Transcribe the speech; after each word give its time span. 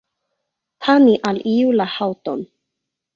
Tani 0.85 1.13
al 1.31 1.39
iu 1.51 1.75
la 1.75 1.87
haŭton. 1.97 2.43